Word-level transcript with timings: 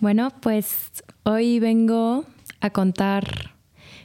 Bueno, 0.00 0.30
pues 0.40 0.90
hoy 1.24 1.60
vengo 1.60 2.24
a 2.62 2.70
contar, 2.70 3.52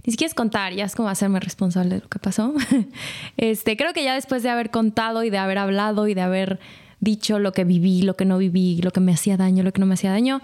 ni 0.05 0.11
siquiera 0.11 0.27
es 0.27 0.33
contar, 0.33 0.73
ya 0.73 0.83
es 0.83 0.93
como 0.93 1.07
hacerme 1.07 1.39
responsable 1.39 1.95
de 1.95 2.01
lo 2.01 2.09
que 2.09 2.19
pasó. 2.19 2.53
Este, 3.37 3.77
creo 3.77 3.93
que 3.93 4.03
ya 4.03 4.13
después 4.13 4.43
de 4.43 4.49
haber 4.49 4.71
contado 4.71 5.23
y 5.23 5.29
de 5.29 5.37
haber 5.37 5.57
hablado 5.57 6.09
y 6.09 6.13
de 6.13 6.21
haber 6.21 6.59
dicho 6.99 7.39
lo 7.39 7.53
que 7.53 7.63
viví, 7.63 8.01
lo 8.01 8.17
que 8.17 8.25
no 8.25 8.37
viví, 8.37 8.81
lo 8.81 8.91
que 8.91 8.99
me 8.99 9.13
hacía 9.13 9.37
daño, 9.37 9.63
lo 9.63 9.71
que 9.71 9.79
no 9.79 9.85
me 9.85 9.93
hacía 9.93 10.11
daño, 10.11 10.41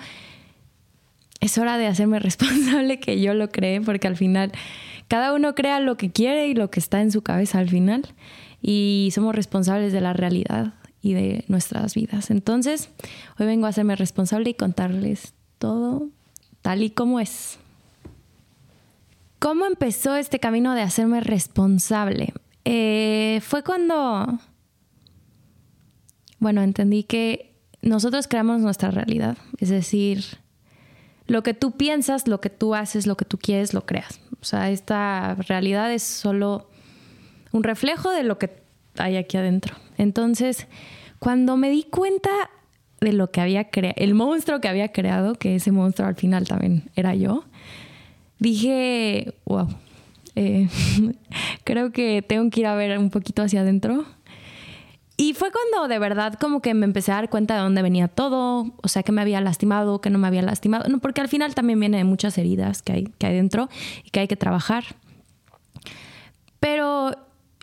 es 1.42 1.58
hora 1.58 1.78
de 1.78 1.88
hacerme 1.88 2.20
responsable 2.22 3.02
que 3.02 3.20
yo 3.20 3.34
lo 3.34 3.50
creé, 3.50 3.82
porque 3.82 4.08
al 4.08 4.16
final 4.16 4.54
cada 5.10 5.34
uno 5.34 5.54
crea 5.54 5.82
lo 5.82 5.98
que 5.98 6.12
quiere 6.12 6.48
y 6.48 6.54
lo 6.54 6.72
que 6.72 6.80
está 6.80 7.02
en 7.02 7.12
su 7.12 7.24
cabeza 7.24 7.60
al 7.60 7.68
final, 7.68 8.14
y 8.62 9.10
somos 9.14 9.36
responsables 9.36 9.92
de 9.92 10.00
la 10.00 10.14
realidad 10.14 10.76
y 11.02 11.14
de 11.14 11.44
nuestras 11.50 11.96
vidas. 11.96 12.30
Entonces, 12.32 12.90
hoy 13.38 13.48
vengo 13.48 13.66
a 13.66 13.70
hacerme 13.70 13.98
responsable 13.98 14.52
y 14.52 14.54
contarles 14.54 15.34
todo 15.62 16.10
tal 16.64 16.82
y 16.82 16.90
como 16.90 17.20
es. 17.20 17.60
¿Cómo 19.40 19.66
empezó 19.66 20.16
este 20.16 20.40
camino 20.40 20.74
de 20.74 20.82
hacerme 20.82 21.22
responsable? 21.22 22.34
Eh, 22.66 23.40
fue 23.44 23.64
cuando, 23.64 24.40
bueno, 26.40 26.62
entendí 26.62 27.04
que 27.04 27.56
nosotros 27.82 28.28
creamos 28.28 28.62
nuestra 28.62 28.92
realidad, 28.92 29.38
es 29.60 29.70
decir, 29.70 30.24
lo 31.28 31.42
que 31.44 31.54
tú 31.54 31.72
piensas, 31.72 32.28
lo 32.28 32.42
que 32.42 32.50
tú 32.50 32.76
haces, 32.76 33.08
lo 33.08 33.16
que 33.16 33.26
tú 33.26 33.38
quieres, 33.38 33.74
lo 33.74 33.86
creas. 33.86 34.20
O 34.42 34.46
sea, 34.46 34.70
esta 34.70 35.36
realidad 35.36 35.92
es 35.94 36.04
solo 36.04 36.70
un 37.52 37.64
reflejo 37.64 38.12
de 38.12 38.24
lo 38.24 38.38
que 38.38 38.62
hay 38.98 39.18
aquí 39.18 39.38
adentro. 39.38 39.76
Entonces, 39.98 40.68
cuando 41.20 41.58
me 41.58 41.70
di 41.70 41.84
cuenta 41.84 42.30
de 43.02 43.14
lo 43.14 43.32
que 43.32 43.42
había 43.42 43.70
creado, 43.70 43.96
el 43.98 44.14
monstruo 44.14 44.62
que 44.62 44.68
había 44.68 44.90
creado, 44.90 45.34
que 45.34 45.56
ese 45.56 45.72
monstruo 45.72 46.08
al 46.08 46.16
final 46.16 46.48
también 46.48 46.84
era 46.96 47.16
yo, 47.16 47.46
dije, 48.38 49.34
wow, 49.46 49.68
eh, 50.36 50.68
creo 51.64 51.92
que 51.92 52.22
tengo 52.22 52.48
que 52.52 52.60
ir 52.60 52.68
a 52.68 52.76
ver 52.76 52.98
un 53.00 53.10
poquito 53.10 53.42
hacia 53.42 53.62
adentro. 53.62 54.06
Y 55.18 55.34
fue 55.34 55.50
cuando 55.52 55.88
de 55.88 56.00
verdad 56.00 56.36
como 56.36 56.62
que 56.62 56.76
me 56.76 56.86
empecé 56.86 57.12
a 57.12 57.16
dar 57.16 57.30
cuenta 57.30 57.56
de 57.56 57.62
dónde 57.62 57.82
venía 57.82 58.08
todo, 58.08 58.72
o 58.82 58.88
sea, 58.88 59.02
que 59.02 59.12
me 59.12 59.22
había 59.22 59.42
lastimado, 59.42 60.00
que 60.00 60.12
no 60.12 60.20
me 60.20 60.28
había 60.28 60.44
lastimado, 60.44 60.88
no, 60.88 61.00
porque 61.00 61.22
al 61.22 61.28
final 61.28 61.56
también 61.56 61.80
viene 61.80 61.98
de 61.98 62.04
muchas 62.04 62.38
heridas 62.38 62.84
que 62.84 62.94
hay, 62.94 63.04
que 63.18 63.26
hay 63.26 63.36
dentro 63.36 63.68
y 64.04 64.12
que 64.12 64.20
hay 64.20 64.28
que 64.28 64.36
trabajar. 64.36 64.84
Pero 66.60 67.12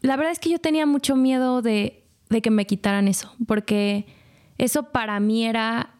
la 0.03 0.17
verdad 0.17 0.33
es 0.33 0.41
que 0.41 0.51
yo 0.51 0.59
tenía 0.59 0.85
mucho 0.85 1.15
miedo 1.15 1.63
de, 1.63 2.05
de 2.29 2.43
que 2.43 2.51
me 2.51 2.67
quitaran 2.67 3.07
eso, 3.07 3.33
porque 3.47 4.18
eso 4.59 4.91
para 4.91 5.19
mí 5.21 5.47
era 5.47 5.95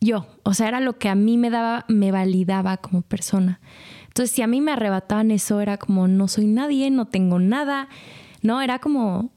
yo, 0.00 0.26
o 0.44 0.54
sea, 0.54 0.68
era 0.68 0.80
lo 0.80 0.98
que 0.98 1.08
a 1.08 1.14
mí 1.14 1.36
me 1.36 1.50
daba, 1.50 1.84
me 1.88 2.10
validaba 2.10 2.78
como 2.78 3.02
persona. 3.02 3.60
Entonces, 4.08 4.34
si 4.34 4.42
a 4.42 4.46
mí 4.46 4.60
me 4.60 4.72
arrebataban 4.72 5.30
eso, 5.30 5.60
era 5.60 5.76
como, 5.76 6.08
no 6.08 6.26
soy 6.26 6.46
nadie, 6.46 6.90
no 6.90 7.06
tengo 7.06 7.38
nada, 7.38 7.88
¿no? 8.40 8.62
Era 8.62 8.78
como, 8.78 9.30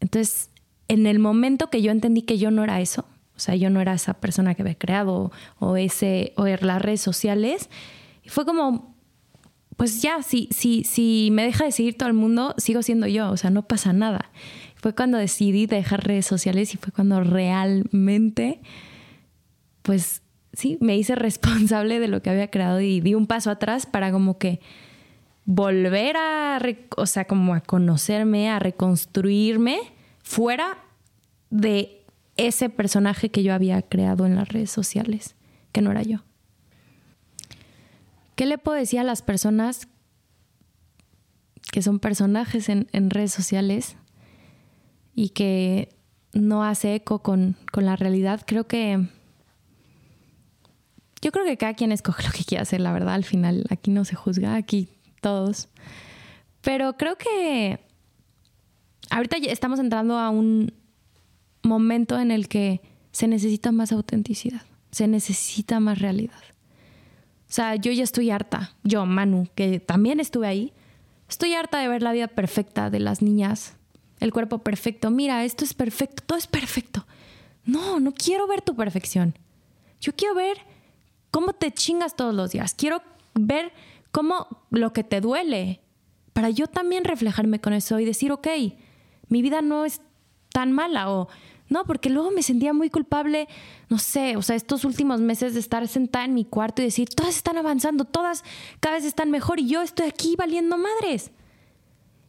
entonces, 0.00 0.50
en 0.88 1.06
el 1.06 1.18
momento 1.18 1.70
que 1.70 1.82
yo 1.82 1.92
entendí 1.92 2.22
que 2.22 2.38
yo 2.38 2.50
no 2.50 2.64
era 2.64 2.80
eso, 2.80 3.06
o 3.36 3.38
sea, 3.38 3.54
yo 3.54 3.70
no 3.70 3.80
era 3.80 3.94
esa 3.94 4.14
persona 4.14 4.54
que 4.54 4.62
había 4.62 4.74
creado 4.74 5.30
o 5.60 5.76
ese, 5.76 6.32
o 6.36 6.46
las 6.46 6.82
redes 6.82 7.00
sociales, 7.00 7.70
fue 8.26 8.44
como, 8.44 8.96
pues 9.76 10.02
ya, 10.02 10.22
si, 10.22 10.48
si, 10.50 10.82
si 10.82 11.28
me 11.30 11.44
deja 11.44 11.64
de 11.64 11.70
seguir 11.70 11.96
todo 11.96 12.08
el 12.08 12.14
mundo, 12.14 12.54
sigo 12.58 12.82
siendo 12.82 13.06
yo, 13.06 13.30
o 13.30 13.36
sea, 13.36 13.50
no 13.50 13.62
pasa 13.62 13.92
nada. 13.92 14.32
Fue 14.80 14.94
cuando 14.94 15.18
decidí 15.18 15.66
dejar 15.66 16.06
redes 16.06 16.26
sociales 16.26 16.74
y 16.74 16.76
fue 16.76 16.92
cuando 16.92 17.20
realmente, 17.22 18.60
pues 19.82 20.22
sí, 20.52 20.78
me 20.80 20.96
hice 20.96 21.14
responsable 21.14 22.00
de 22.00 22.08
lo 22.08 22.22
que 22.22 22.30
había 22.30 22.50
creado 22.50 22.80
y 22.80 23.00
di 23.00 23.14
un 23.14 23.26
paso 23.26 23.50
atrás 23.50 23.86
para 23.86 24.12
como 24.12 24.38
que 24.38 24.60
volver 25.44 26.16
a, 26.16 26.60
o 26.96 27.06
sea, 27.06 27.24
como 27.26 27.54
a 27.54 27.60
conocerme, 27.60 28.50
a 28.50 28.58
reconstruirme 28.58 29.78
fuera 30.22 30.78
de 31.50 32.04
ese 32.36 32.68
personaje 32.68 33.30
que 33.30 33.42
yo 33.42 33.54
había 33.54 33.80
creado 33.82 34.26
en 34.26 34.36
las 34.36 34.48
redes 34.48 34.70
sociales, 34.70 35.34
que 35.72 35.80
no 35.80 35.90
era 35.90 36.02
yo. 36.02 36.18
¿Qué 38.36 38.46
le 38.46 38.58
puedo 38.58 38.78
decir 38.78 39.00
a 39.00 39.04
las 39.04 39.22
personas 39.22 39.88
que 41.72 41.82
son 41.82 41.98
personajes 41.98 42.68
en, 42.68 43.10
redes 43.10 43.32
sociales 43.32 43.96
y 45.18 45.30
que 45.30 45.88
no 46.32 46.62
hace 46.62 46.94
eco 46.94 47.24
con, 47.24 47.56
con, 47.72 47.84
la 47.84 47.96
realidad? 47.96 48.42
Creo 48.46 48.68
que. 48.68 49.04
Yo 51.20 51.32
creo 51.32 51.44
que 51.44 51.56
cada 51.56 51.74
quien 51.74 51.90
escoge 51.90 52.22
lo 52.26 52.30
que 52.30 52.44
quiere 52.44 52.62
hacer, 52.62 52.80
la 52.80 52.92
verdad. 52.92 53.14
Al 53.14 53.24
final, 53.24 53.64
aquí 53.68 53.90
no 53.90 54.04
se 54.04 54.14
juzga, 54.14 54.54
aquí 54.54 54.90
todos. 55.20 55.70
Pero 56.60 56.96
creo 56.96 57.16
que 57.18 57.80
ahorita 59.10 59.38
estamos 59.38 59.80
entrando 59.80 60.18
a 60.18 60.30
un 60.30 60.72
momento 61.64 62.20
en 62.20 62.30
el 62.30 62.46
que 62.46 62.80
se 63.10 63.26
necesita 63.26 63.72
más 63.72 63.90
autenticidad, 63.90 64.62
se 64.92 65.08
necesita 65.08 65.80
más 65.80 65.98
realidad. 65.98 66.44
O 67.48 67.52
sea, 67.52 67.74
yo 67.74 67.90
ya 67.90 68.04
estoy 68.04 68.30
harta, 68.30 68.76
yo, 68.84 69.04
Manu, 69.04 69.48
que 69.56 69.80
también 69.80 70.20
estuve 70.20 70.46
ahí, 70.46 70.72
estoy 71.28 71.54
harta 71.54 71.80
de 71.80 71.88
ver 71.88 72.04
la 72.04 72.12
vida 72.12 72.28
perfecta 72.28 72.88
de 72.88 73.00
las 73.00 73.20
niñas, 73.20 73.77
el 74.20 74.32
cuerpo 74.32 74.58
perfecto. 74.58 75.10
Mira, 75.10 75.44
esto 75.44 75.64
es 75.64 75.74
perfecto, 75.74 76.22
todo 76.26 76.38
es 76.38 76.46
perfecto. 76.46 77.06
No, 77.64 78.00
no 78.00 78.12
quiero 78.12 78.46
ver 78.46 78.62
tu 78.62 78.74
perfección. 78.74 79.34
Yo 80.00 80.14
quiero 80.14 80.34
ver 80.34 80.58
cómo 81.30 81.52
te 81.52 81.72
chingas 81.72 82.16
todos 82.16 82.34
los 82.34 82.52
días. 82.52 82.74
Quiero 82.74 83.02
ver 83.34 83.72
cómo 84.10 84.64
lo 84.70 84.92
que 84.92 85.04
te 85.04 85.20
duele, 85.20 85.80
para 86.32 86.50
yo 86.50 86.66
también 86.66 87.04
reflejarme 87.04 87.60
con 87.60 87.72
eso 87.72 87.98
y 87.98 88.04
decir, 88.04 88.32
ok, 88.32 88.48
mi 89.28 89.42
vida 89.42 89.60
no 89.60 89.84
es 89.84 90.00
tan 90.50 90.72
mala 90.72 91.10
o 91.10 91.28
no, 91.68 91.84
porque 91.84 92.08
luego 92.08 92.30
me 92.30 92.42
sentía 92.42 92.72
muy 92.72 92.88
culpable, 92.88 93.46
no 93.90 93.98
sé, 93.98 94.36
o 94.36 94.42
sea, 94.42 94.56
estos 94.56 94.84
últimos 94.84 95.20
meses 95.20 95.52
de 95.52 95.60
estar 95.60 95.86
sentada 95.86 96.24
en 96.24 96.34
mi 96.34 96.44
cuarto 96.44 96.80
y 96.80 96.86
decir, 96.86 97.08
todas 97.10 97.36
están 97.36 97.58
avanzando, 97.58 98.04
todas 98.04 98.42
cada 98.80 98.96
vez 98.96 99.04
están 99.04 99.30
mejor 99.30 99.60
y 99.60 99.68
yo 99.68 99.82
estoy 99.82 100.06
aquí 100.06 100.34
valiendo 100.36 100.78
madres. 100.78 101.30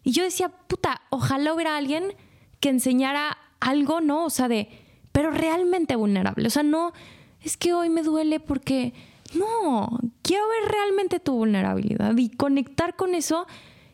Y 0.03 0.11
yo 0.11 0.23
decía, 0.23 0.49
puta, 0.49 1.01
ojalá 1.09 1.53
hubiera 1.53 1.77
alguien 1.77 2.15
que 2.59 2.69
enseñara 2.69 3.37
algo, 3.59 4.01
¿no? 4.01 4.25
O 4.25 4.29
sea, 4.29 4.47
de, 4.47 4.69
pero 5.11 5.31
realmente 5.31 5.95
vulnerable. 5.95 6.47
O 6.47 6.49
sea, 6.49 6.63
no, 6.63 6.93
es 7.41 7.57
que 7.57 7.73
hoy 7.73 7.89
me 7.89 8.03
duele 8.03 8.39
porque, 8.39 8.93
no, 9.33 9.99
quiero 10.21 10.47
ver 10.47 10.71
realmente 10.71 11.19
tu 11.19 11.33
vulnerabilidad 11.33 12.15
y 12.17 12.29
conectar 12.29 12.95
con 12.95 13.15
eso 13.15 13.47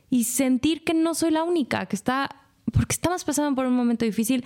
y 0.09 0.25
sentir 0.25 0.83
que 0.83 0.93
no 0.93 1.16
soy 1.16 1.31
la 1.31 1.43
única, 1.43 1.85
que 1.88 1.95
está, 1.95 2.29
porque 2.72 2.93
estamos 2.93 3.23
pasando 3.23 3.55
por 3.55 3.66
un 3.66 3.73
momento 3.75 4.05
difícil 4.05 4.45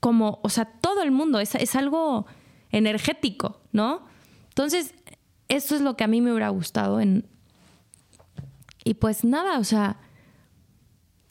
como, 0.00 0.40
o 0.42 0.48
sea, 0.48 0.66
todo 0.66 1.02
el 1.02 1.10
mundo, 1.10 1.40
es, 1.40 1.54
es 1.54 1.74
algo 1.76 2.26
energético, 2.70 3.60
¿no? 3.72 4.02
Entonces, 4.48 4.94
eso 5.48 5.74
es 5.74 5.80
lo 5.80 5.96
que 5.96 6.04
a 6.04 6.08
mí 6.08 6.20
me 6.20 6.30
hubiera 6.30 6.48
gustado 6.50 7.00
en... 7.00 7.26
Y 8.84 8.94
pues 8.94 9.24
nada, 9.24 9.58
o 9.58 9.64
sea, 9.64 9.96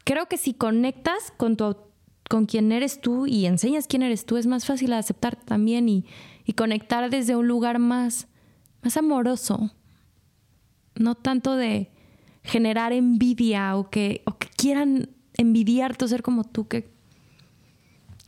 creo 0.04 0.28
que 0.28 0.38
si 0.38 0.54
conectas 0.54 1.34
con 1.38 1.58
tu 1.58 1.76
con 2.30 2.46
quién 2.46 2.72
eres 2.72 3.02
tú 3.02 3.28
y 3.28 3.46
enseñas 3.46 3.86
quién 3.86 4.02
eres 4.02 4.26
tú, 4.26 4.38
es 4.38 4.48
más 4.48 4.66
fácil 4.66 4.94
aceptar 4.94 5.36
también 5.36 5.88
y, 5.90 6.06
y 6.46 6.54
conectar 6.54 7.10
desde 7.10 7.36
un 7.36 7.48
lugar 7.48 7.80
más, 7.80 8.28
más 8.82 8.98
amoroso. 8.98 9.72
No 10.96 11.16
tanto 11.16 11.56
de 11.56 11.92
generar 12.44 12.94
envidia 12.94 13.76
o 13.78 13.90
que, 13.90 14.24
o 14.26 14.38
que 14.38 14.48
quieran 14.48 15.10
envidiarte 15.38 16.06
o 16.06 16.08
ser 16.08 16.24
como 16.24 16.44
tú, 16.44 16.68
que 16.68 16.92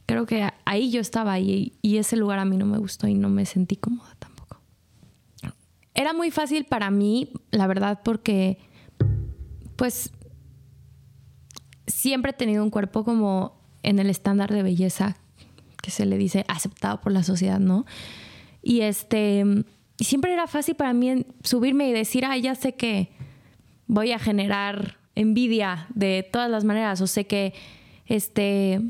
creo 0.05 0.25
que 0.25 0.49
ahí 0.65 0.91
yo 0.91 1.01
estaba 1.01 1.33
ahí 1.33 1.73
y 1.81 1.97
ese 1.97 2.15
lugar 2.15 2.39
a 2.39 2.45
mí 2.45 2.57
no 2.57 2.65
me 2.65 2.77
gustó 2.77 3.07
y 3.07 3.13
no 3.13 3.29
me 3.29 3.45
sentí 3.45 3.75
cómoda 3.75 4.15
tampoco. 4.19 4.61
Era 5.93 6.13
muy 6.13 6.31
fácil 6.31 6.65
para 6.65 6.91
mí, 6.91 7.31
la 7.51 7.67
verdad, 7.67 8.01
porque 8.03 8.59
pues 9.75 10.11
siempre 12.09 12.31
he 12.31 12.33
tenido 12.33 12.63
un 12.63 12.69
cuerpo 12.69 13.03
como 13.03 13.57
en 13.81 13.97
el 13.97 14.11
estándar 14.11 14.53
de 14.53 14.61
belleza 14.61 15.17
que 15.81 15.89
se 15.89 16.05
le 16.05 16.19
dice 16.19 16.45
aceptado 16.47 17.01
por 17.01 17.11
la 17.11 17.23
sociedad, 17.23 17.59
¿no? 17.59 17.87
Y 18.61 18.81
este, 18.81 19.43
siempre 19.99 20.31
era 20.31 20.45
fácil 20.45 20.75
para 20.75 20.93
mí 20.93 21.25
subirme 21.43 21.89
y 21.89 21.93
decir, 21.93 22.23
ah, 22.23 22.37
ya 22.37 22.53
sé 22.53 22.75
que 22.75 23.09
voy 23.87 24.11
a 24.11 24.19
generar 24.19 24.97
envidia 25.15 25.87
de 25.95 26.27
todas 26.31 26.49
las 26.49 26.63
maneras, 26.63 27.01
o 27.01 27.07
sé 27.07 27.25
que 27.25 27.53
este 28.05 28.81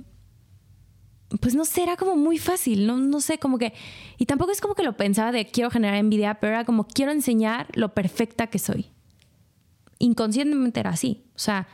pues 1.40 1.56
no 1.56 1.64
sé, 1.64 1.84
era 1.84 1.96
como 1.96 2.18
muy 2.18 2.38
fácil, 2.38 2.86
no, 2.86 2.98
no 2.98 3.22
sé, 3.22 3.40
como 3.40 3.58
que, 3.58 3.74
y 4.18 4.26
tampoco 4.26 4.52
es 4.52 4.62
como 4.62 4.76
que 4.76 4.84
lo 4.84 4.96
pensaba 4.96 5.32
de 5.32 5.46
quiero 5.46 5.72
generar 5.72 5.96
envidia, 5.96 6.36
pero 6.36 6.54
era 6.54 6.66
como 6.66 6.86
quiero 6.86 7.12
enseñar 7.12 7.68
lo 7.74 7.94
perfecta 7.94 8.48
que 8.48 8.60
soy. 8.60 8.88
Inconscientemente 10.00 10.82
era 10.82 10.92
así, 10.92 11.24
o 11.36 11.40
sea, 11.40 11.68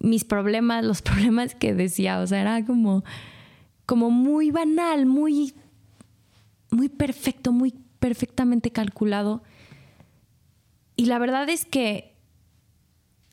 mis 0.00 0.24
problemas, 0.24 0.84
los 0.84 1.02
problemas 1.02 1.54
que 1.54 1.74
decía, 1.74 2.20
o 2.20 2.26
sea, 2.26 2.40
era 2.40 2.64
como, 2.64 3.04
como 3.86 4.10
muy 4.10 4.50
banal, 4.50 5.06
muy, 5.06 5.54
muy 6.70 6.88
perfecto, 6.88 7.52
muy 7.52 7.74
perfectamente 7.98 8.70
calculado. 8.72 9.42
Y 10.96 11.06
la 11.06 11.18
verdad 11.18 11.48
es 11.48 11.64
que 11.64 12.14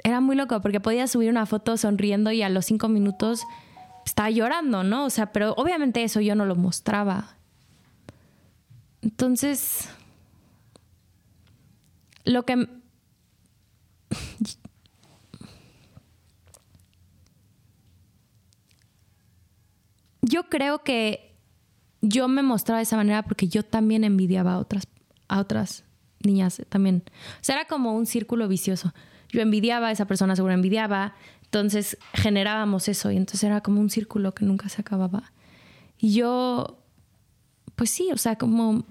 era 0.04 0.22
muy 0.22 0.36
loco 0.36 0.62
porque 0.62 0.80
podía 0.80 1.08
subir 1.08 1.30
una 1.30 1.46
foto 1.46 1.76
sonriendo 1.76 2.32
y 2.32 2.42
a 2.42 2.50
los 2.50 2.66
cinco 2.66 2.88
minutos 2.88 3.44
estaba 4.06 4.30
llorando, 4.30 4.84
¿no? 4.84 5.06
O 5.06 5.10
sea, 5.10 5.34
pero 5.34 5.54
obviamente 5.58 6.04
eso 6.04 6.22
yo 6.22 6.36
no 6.36 6.46
lo 6.46 6.56
mostraba. 6.56 7.36
Entonces, 9.02 9.90
lo 12.24 12.44
que... 12.46 12.68
Yo 20.28 20.50
creo 20.50 20.84
que 20.84 21.36
yo 22.02 22.28
me 22.28 22.44
mostraba 22.44 22.80
de 22.80 22.84
esa 22.84 22.98
manera 22.98 23.24
porque 23.24 23.48
yo 23.48 23.64
también 23.64 24.04
envidiaba 24.04 24.54
a 24.54 24.60
otras, 24.60 24.88
a 25.28 25.40
otras 25.40 25.84
niñas 26.20 26.62
también. 26.70 27.04
O 27.08 27.44
sea, 27.44 27.56
era 27.56 27.66
como 27.66 27.94
un 27.94 28.06
círculo 28.06 28.48
vicioso. 28.48 28.94
Yo 29.30 29.42
envidiaba, 29.42 29.92
esa 29.92 30.06
persona 30.06 30.36
seguro 30.36 30.54
envidiaba, 30.54 31.16
entonces 31.44 31.98
generábamos 32.14 32.88
eso 32.88 33.12
y 33.12 33.18
entonces 33.18 33.44
era 33.44 33.62
como 33.62 33.80
un 33.80 33.90
círculo 33.90 34.34
que 34.34 34.46
nunca 34.46 34.70
se 34.70 34.82
acababa. 34.82 35.32
Y 35.98 36.14
yo, 36.14 36.78
pues 37.76 37.90
sí, 37.90 38.10
o 38.12 38.18
sea, 38.18 38.38
como, 38.38 38.86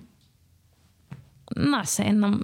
no 1.55 1.85
sé, 1.85 2.13
no, 2.13 2.41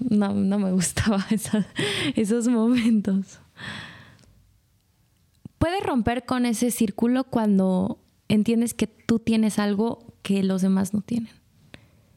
no, 0.00 0.58
me 0.58 0.72
gustaba 0.72 1.26
esos 2.14 2.48
momentos. 2.48 3.40
Puedes 5.58 5.82
romper 5.82 6.24
con 6.24 6.46
ese 6.46 6.70
círculo 6.70 7.24
cuando 7.24 7.98
entiendes 8.28 8.74
que 8.74 8.86
tú 8.86 9.18
tienes 9.18 9.58
algo 9.58 10.14
que 10.22 10.42
los 10.42 10.62
demás 10.62 10.94
no 10.94 11.00
tienen. 11.00 11.32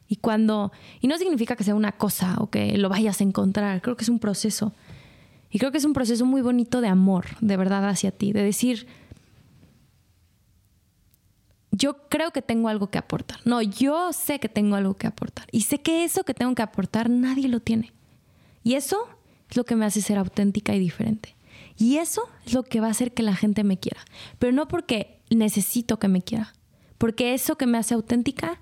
Y 0.07 0.17
cuando, 0.17 0.71
y 0.99 1.07
no 1.07 1.17
significa 1.17 1.55
que 1.55 1.63
sea 1.63 1.75
una 1.75 1.93
cosa 1.93 2.35
o 2.39 2.49
que 2.49 2.77
lo 2.77 2.89
vayas 2.89 3.21
a 3.21 3.23
encontrar, 3.23 3.81
creo 3.81 3.95
que 3.95 4.03
es 4.03 4.09
un 4.09 4.19
proceso. 4.19 4.73
Y 5.49 5.59
creo 5.59 5.71
que 5.71 5.77
es 5.77 5.85
un 5.85 5.93
proceso 5.93 6.25
muy 6.25 6.41
bonito 6.41 6.81
de 6.81 6.89
amor, 6.89 7.27
de 7.39 7.57
verdad, 7.57 7.87
hacia 7.87 8.11
ti, 8.11 8.33
de 8.33 8.43
decir, 8.43 8.87
yo 11.71 12.09
creo 12.09 12.31
que 12.31 12.41
tengo 12.41 12.67
algo 12.67 12.89
que 12.89 12.97
aportar. 12.97 13.39
No, 13.45 13.61
yo 13.61 14.11
sé 14.13 14.39
que 14.39 14.49
tengo 14.49 14.75
algo 14.75 14.95
que 14.95 15.07
aportar. 15.07 15.47
Y 15.51 15.61
sé 15.61 15.81
que 15.81 16.03
eso 16.03 16.23
que 16.23 16.33
tengo 16.33 16.53
que 16.55 16.61
aportar 16.61 17.09
nadie 17.09 17.47
lo 17.47 17.59
tiene. 17.59 17.93
Y 18.63 18.73
eso 18.75 19.07
es 19.49 19.57
lo 19.57 19.63
que 19.63 19.75
me 19.75 19.85
hace 19.85 20.01
ser 20.01 20.17
auténtica 20.17 20.75
y 20.75 20.79
diferente. 20.79 21.35
Y 21.77 21.97
eso 21.97 22.29
es 22.45 22.53
lo 22.53 22.63
que 22.63 22.79
va 22.79 22.87
a 22.87 22.91
hacer 22.91 23.13
que 23.13 23.23
la 23.23 23.35
gente 23.35 23.63
me 23.63 23.77
quiera. 23.77 24.01
Pero 24.39 24.51
no 24.51 24.67
porque 24.67 25.21
necesito 25.29 25.99
que 25.99 26.07
me 26.07 26.21
quiera. 26.21 26.53
Porque 26.97 27.33
eso 27.33 27.57
que 27.57 27.65
me 27.65 27.77
hace 27.77 27.93
auténtica 27.93 28.59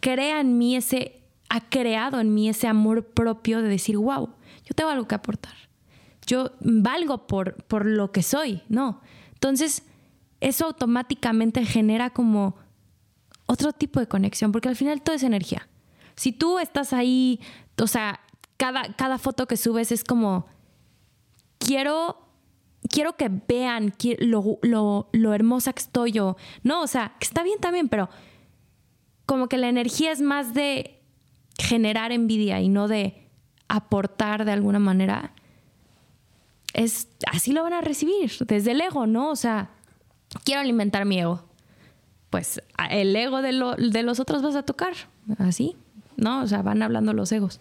crea 0.00 0.40
en 0.40 0.58
mí 0.58 0.76
ese, 0.76 1.22
ha 1.48 1.60
creado 1.60 2.20
en 2.20 2.34
mí 2.34 2.48
ese 2.48 2.66
amor 2.66 3.06
propio 3.06 3.62
de 3.62 3.68
decir, 3.68 3.96
wow, 3.96 4.30
yo 4.64 4.74
tengo 4.74 4.90
algo 4.90 5.08
que 5.08 5.14
aportar. 5.14 5.54
Yo 6.26 6.52
valgo 6.60 7.26
por, 7.26 7.62
por 7.64 7.86
lo 7.86 8.12
que 8.12 8.22
soy, 8.22 8.62
¿no? 8.68 9.00
Entonces, 9.34 9.82
eso 10.40 10.66
automáticamente 10.66 11.64
genera 11.64 12.10
como 12.10 12.56
otro 13.46 13.72
tipo 13.72 14.00
de 14.00 14.08
conexión, 14.08 14.52
porque 14.52 14.68
al 14.68 14.76
final 14.76 15.02
todo 15.02 15.16
es 15.16 15.22
energía. 15.22 15.68
Si 16.16 16.32
tú 16.32 16.58
estás 16.58 16.92
ahí, 16.92 17.40
o 17.80 17.86
sea, 17.86 18.20
cada, 18.56 18.94
cada 18.94 19.18
foto 19.18 19.46
que 19.46 19.56
subes 19.56 19.92
es 19.92 20.04
como, 20.04 20.46
quiero, 21.64 22.18
quiero 22.88 23.16
que 23.16 23.30
vean 23.48 23.94
lo, 24.18 24.58
lo, 24.62 25.08
lo 25.12 25.34
hermosa 25.34 25.72
que 25.72 25.82
estoy 25.82 26.12
yo. 26.12 26.36
No, 26.62 26.82
o 26.82 26.86
sea, 26.86 27.14
que 27.18 27.26
está 27.26 27.42
bien 27.42 27.58
también, 27.60 27.88
pero 27.88 28.08
como 29.26 29.48
que 29.48 29.56
la 29.56 29.68
energía 29.68 30.12
es 30.12 30.20
más 30.20 30.54
de 30.54 31.00
generar 31.58 32.12
envidia 32.12 32.60
y 32.60 32.68
no 32.68 32.88
de 32.88 33.28
aportar 33.68 34.44
de 34.44 34.52
alguna 34.52 34.78
manera. 34.78 35.32
Es, 36.72 37.08
así 37.30 37.52
lo 37.52 37.62
van 37.62 37.72
a 37.72 37.80
recibir, 37.80 38.32
desde 38.46 38.72
el 38.72 38.80
ego, 38.80 39.06
¿no? 39.06 39.30
O 39.30 39.36
sea, 39.36 39.70
quiero 40.44 40.60
alimentar 40.60 41.04
mi 41.04 41.20
ego. 41.20 41.44
Pues 42.30 42.60
el 42.90 43.14
ego 43.14 43.42
de, 43.42 43.52
de 43.78 44.02
los 44.02 44.18
otros 44.18 44.42
vas 44.42 44.56
a 44.56 44.64
tocar, 44.64 44.94
así, 45.38 45.76
¿no? 46.16 46.42
O 46.42 46.46
sea, 46.48 46.62
van 46.62 46.82
hablando 46.82 47.12
los 47.12 47.30
egos. 47.30 47.60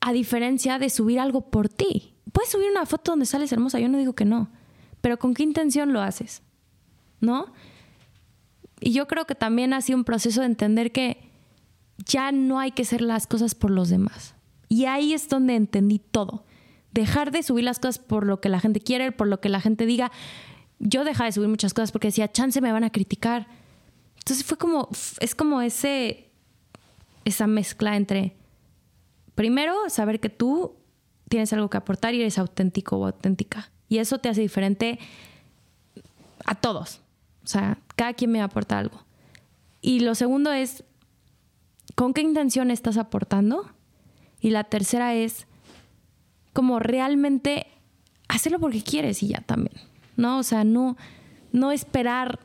A 0.00 0.12
diferencia 0.12 0.78
de 0.78 0.90
subir 0.90 1.20
algo 1.20 1.42
por 1.42 1.68
ti. 1.68 2.13
Puedes 2.34 2.50
subir 2.50 2.68
una 2.68 2.84
foto 2.84 3.12
donde 3.12 3.26
sales 3.26 3.52
hermosa, 3.52 3.78
yo 3.78 3.88
no 3.88 3.96
digo 3.96 4.14
que 4.14 4.24
no, 4.24 4.48
pero 5.00 5.20
¿con 5.20 5.34
qué 5.34 5.44
intención 5.44 5.92
lo 5.92 6.02
haces? 6.02 6.42
¿No? 7.20 7.52
Y 8.80 8.92
yo 8.92 9.06
creo 9.06 9.24
que 9.24 9.36
también 9.36 9.72
ha 9.72 9.80
sido 9.80 9.98
un 9.98 10.04
proceso 10.04 10.40
de 10.40 10.46
entender 10.46 10.90
que 10.90 11.30
ya 12.04 12.32
no 12.32 12.58
hay 12.58 12.72
que 12.72 12.82
hacer 12.82 13.02
las 13.02 13.28
cosas 13.28 13.54
por 13.54 13.70
los 13.70 13.88
demás. 13.88 14.34
Y 14.68 14.86
ahí 14.86 15.14
es 15.14 15.28
donde 15.28 15.54
entendí 15.54 16.00
todo. 16.00 16.44
Dejar 16.90 17.30
de 17.30 17.44
subir 17.44 17.62
las 17.62 17.78
cosas 17.78 18.00
por 18.00 18.26
lo 18.26 18.40
que 18.40 18.48
la 18.48 18.58
gente 18.58 18.80
quiere, 18.80 19.12
por 19.12 19.28
lo 19.28 19.40
que 19.40 19.48
la 19.48 19.60
gente 19.60 19.86
diga. 19.86 20.10
Yo 20.80 21.04
dejaba 21.04 21.26
de 21.26 21.32
subir 21.32 21.48
muchas 21.48 21.72
cosas 21.72 21.92
porque 21.92 22.08
decía, 22.08 22.32
chance 22.32 22.60
me 22.60 22.72
van 22.72 22.82
a 22.82 22.90
criticar. 22.90 23.46
Entonces 24.18 24.44
fue 24.44 24.58
como, 24.58 24.88
es 25.20 25.36
como 25.36 25.62
ese, 25.62 26.32
esa 27.24 27.46
mezcla 27.46 27.94
entre, 27.94 28.34
primero, 29.36 29.88
saber 29.88 30.18
que 30.18 30.30
tú 30.30 30.74
tienes 31.28 31.52
algo 31.52 31.70
que 31.70 31.76
aportar 31.76 32.14
y 32.14 32.20
eres 32.20 32.38
auténtico 32.38 32.96
o 32.96 33.06
auténtica. 33.06 33.70
Y 33.88 33.98
eso 33.98 34.18
te 34.18 34.28
hace 34.28 34.40
diferente 34.40 34.98
a 36.44 36.54
todos. 36.54 37.00
O 37.44 37.46
sea, 37.46 37.78
cada 37.96 38.14
quien 38.14 38.32
me 38.32 38.40
aporta 38.40 38.78
algo. 38.78 39.02
Y 39.80 40.00
lo 40.00 40.14
segundo 40.14 40.52
es, 40.52 40.84
¿con 41.94 42.14
qué 42.14 42.22
intención 42.22 42.70
estás 42.70 42.96
aportando? 42.96 43.70
Y 44.40 44.50
la 44.50 44.64
tercera 44.64 45.14
es, 45.14 45.46
como 46.52 46.78
realmente 46.78 47.66
hacerlo 48.28 48.58
porque 48.60 48.82
quieres 48.82 49.22
y 49.22 49.28
ya 49.28 49.40
también. 49.40 49.76
¿No? 50.16 50.38
O 50.38 50.42
sea, 50.42 50.64
no, 50.64 50.96
no 51.52 51.72
esperar 51.72 52.38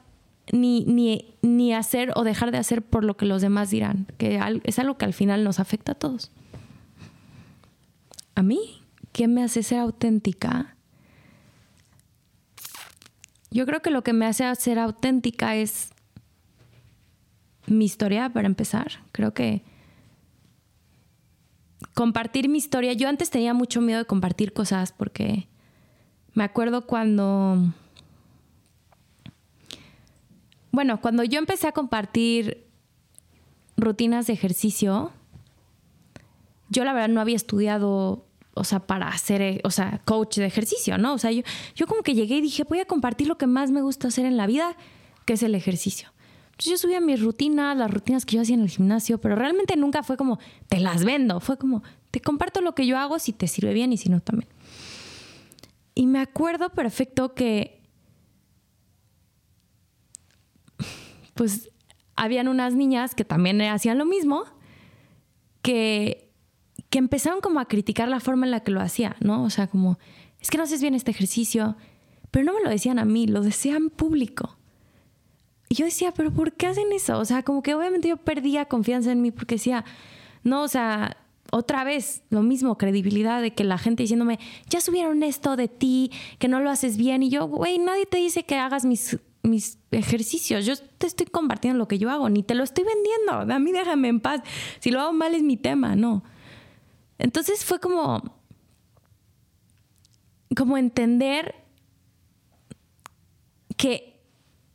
ni, 0.51 0.83
ni, 0.85 1.35
ni 1.41 1.73
hacer 1.73 2.11
o 2.15 2.23
dejar 2.23 2.51
de 2.51 2.57
hacer 2.57 2.81
por 2.81 3.03
lo 3.03 3.15
que 3.15 3.25
los 3.25 3.41
demás 3.41 3.69
dirán, 3.69 4.07
que 4.17 4.39
es 4.63 4.79
algo 4.79 4.97
que 4.97 5.05
al 5.05 5.13
final 5.13 5.43
nos 5.43 5.59
afecta 5.59 5.93
a 5.93 5.95
todos. 5.95 6.31
A 8.39 8.41
mí, 8.41 8.81
¿qué 9.11 9.27
me 9.27 9.43
hace 9.43 9.63
ser 9.63 9.79
auténtica? 9.79 10.77
Yo 13.51 13.65
creo 13.65 13.81
que 13.81 13.89
lo 13.89 14.01
que 14.01 14.13
me 14.13 14.25
hace 14.25 14.55
ser 14.55 14.79
auténtica 14.79 15.57
es 15.57 15.89
mi 17.67 17.83
historia, 17.83 18.29
para 18.29 18.47
empezar. 18.47 19.03
Creo 19.11 19.33
que 19.33 19.61
compartir 21.93 22.47
mi 22.47 22.59
historia, 22.59 22.93
yo 22.93 23.09
antes 23.09 23.29
tenía 23.29 23.53
mucho 23.53 23.81
miedo 23.81 23.99
de 23.99 24.05
compartir 24.05 24.53
cosas 24.53 24.93
porque 24.93 25.49
me 26.33 26.45
acuerdo 26.45 26.87
cuando, 26.87 27.73
bueno, 30.71 31.01
cuando 31.01 31.25
yo 31.25 31.39
empecé 31.39 31.67
a 31.67 31.73
compartir 31.73 32.65
rutinas 33.75 34.27
de 34.27 34.33
ejercicio, 34.33 35.11
yo 36.69 36.85
la 36.85 36.93
verdad 36.93 37.09
no 37.09 37.19
había 37.19 37.35
estudiado 37.35 38.28
o 38.59 38.63
sea, 38.63 38.79
para 38.81 39.15
ser, 39.17 39.41
eh, 39.41 39.61
o 39.63 39.71
sea, 39.71 40.01
coach 40.05 40.37
de 40.37 40.45
ejercicio, 40.45 40.97
¿no? 40.97 41.13
O 41.13 41.17
sea, 41.17 41.31
yo, 41.31 41.43
yo 41.75 41.87
como 41.87 42.03
que 42.03 42.13
llegué 42.13 42.37
y 42.37 42.41
dije, 42.41 42.63
voy 42.63 42.79
a 42.79 42.85
compartir 42.85 43.27
lo 43.27 43.37
que 43.37 43.47
más 43.47 43.71
me 43.71 43.81
gusta 43.81 44.09
hacer 44.09 44.25
en 44.25 44.37
la 44.37 44.47
vida, 44.47 44.75
que 45.25 45.33
es 45.33 45.43
el 45.43 45.55
ejercicio. 45.55 46.09
Entonces 46.51 46.71
yo 46.71 46.77
subía 46.77 46.99
mis 46.99 47.21
rutinas, 47.21 47.77
las 47.77 47.89
rutinas 47.89 48.25
que 48.25 48.35
yo 48.35 48.41
hacía 48.41 48.55
en 48.55 48.63
el 48.63 48.69
gimnasio, 48.69 49.17
pero 49.19 49.35
realmente 49.35 49.77
nunca 49.77 50.03
fue 50.03 50.17
como, 50.17 50.39
te 50.67 50.81
las 50.81 51.05
vendo, 51.05 51.39
fue 51.39 51.57
como, 51.57 51.83
te 52.11 52.19
comparto 52.19 52.59
lo 52.59 52.75
que 52.75 52.85
yo 52.85 52.97
hago 52.97 53.17
si 53.17 53.31
te 53.31 53.47
sirve 53.47 53.73
bien 53.73 53.93
y 53.93 53.97
si 53.97 54.09
no 54.09 54.19
también. 54.19 54.49
Y 55.95 56.05
me 56.05 56.19
acuerdo 56.19 56.69
perfecto 56.69 57.33
que, 57.33 57.81
pues, 61.33 61.71
habían 62.17 62.49
unas 62.49 62.73
niñas 62.73 63.15
que 63.15 63.23
también 63.23 63.61
hacían 63.61 63.97
lo 63.97 64.05
mismo, 64.05 64.43
que 65.61 66.28
que 66.89 66.97
empezaron 66.97 67.41
como 67.41 67.59
a 67.59 67.65
criticar 67.65 68.07
la 68.07 68.19
forma 68.19 68.45
en 68.45 68.51
la 68.51 68.61
que 68.61 68.71
lo 68.71 68.81
hacía, 68.81 69.15
¿no? 69.19 69.43
O 69.43 69.49
sea, 69.49 69.67
como, 69.67 69.99
es 70.39 70.49
que 70.49 70.57
no 70.57 70.63
haces 70.63 70.81
bien 70.81 70.95
este 70.95 71.11
ejercicio, 71.11 71.75
pero 72.31 72.45
no 72.45 72.53
me 72.53 72.63
lo 72.63 72.69
decían 72.69 72.99
a 72.99 73.05
mí, 73.05 73.27
lo 73.27 73.41
decían 73.41 73.89
público. 73.89 74.57
Y 75.69 75.75
yo 75.75 75.85
decía, 75.85 76.11
pero 76.11 76.33
¿por 76.33 76.53
qué 76.53 76.67
hacen 76.67 76.91
eso? 76.91 77.19
O 77.19 77.25
sea, 77.25 77.43
como 77.43 77.61
que 77.61 77.75
obviamente 77.75 78.07
yo 78.07 78.17
perdía 78.17 78.65
confianza 78.65 79.11
en 79.11 79.21
mí 79.21 79.31
porque 79.31 79.55
decía, 79.55 79.85
no, 80.43 80.63
o 80.63 80.67
sea, 80.67 81.17
otra 81.51 81.83
vez 81.83 82.23
lo 82.29 82.41
mismo, 82.41 82.77
credibilidad 82.77 83.41
de 83.41 83.53
que 83.53 83.63
la 83.63 83.77
gente 83.77 84.03
diciéndome, 84.03 84.39
ya 84.67 84.81
subieron 84.81 85.21
esto 85.21 85.55
de 85.55 85.67
ti, 85.67 86.11
que 86.39 86.47
no 86.47 86.59
lo 86.59 86.71
haces 86.71 86.97
bien. 86.97 87.21
Y 87.21 87.29
yo, 87.29 87.47
güey, 87.47 87.77
nadie 87.77 88.07
te 88.07 88.17
dice 88.17 88.43
que 88.43 88.55
hagas 88.55 88.83
mis, 88.83 89.19
mis 89.43 89.77
ejercicios. 89.91 90.65
Yo 90.65 90.75
te 90.97 91.05
estoy 91.05 91.27
compartiendo 91.27 91.77
lo 91.77 91.87
que 91.87 91.99
yo 91.99 92.09
hago, 92.09 92.29
ni 92.29 92.41
te 92.41 92.55
lo 92.55 92.63
estoy 92.63 92.83
vendiendo. 92.83 93.53
A 93.53 93.59
mí 93.59 93.71
déjame 93.71 94.07
en 94.07 94.19
paz. 94.19 94.41
Si 94.79 94.89
lo 94.89 95.01
hago 95.01 95.13
mal 95.13 95.35
es 95.35 95.43
mi 95.43 95.57
tema, 95.57 95.95
no. 95.95 96.23
Entonces 97.19 97.63
fue 97.65 97.79
como, 97.79 98.23
como 100.55 100.77
entender 100.77 101.53
que 103.77 104.19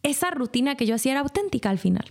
esa 0.02 0.30
rutina 0.30 0.76
que 0.76 0.86
yo 0.86 0.94
hacía 0.94 1.12
era 1.12 1.20
auténtica 1.22 1.70
al 1.70 1.78
final. 1.78 2.04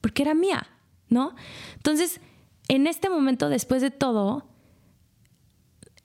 porque 0.00 0.22
era 0.22 0.34
mía, 0.34 0.68
¿no? 1.08 1.34
Entonces, 1.74 2.20
en 2.68 2.86
este 2.86 3.10
momento, 3.10 3.48
después 3.48 3.82
de 3.82 3.90
todo, 3.90 4.46